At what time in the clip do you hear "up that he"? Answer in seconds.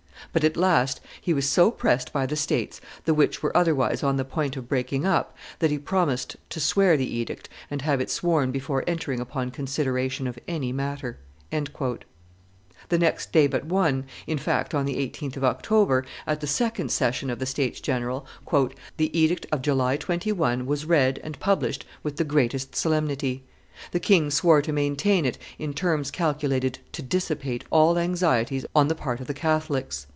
5.05-5.77